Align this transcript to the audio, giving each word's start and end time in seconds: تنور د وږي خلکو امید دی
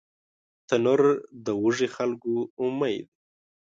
تنور 0.67 1.01
د 1.45 1.47
وږي 1.63 1.87
خلکو 1.95 2.33
امید 2.65 3.05
دی 3.09 3.09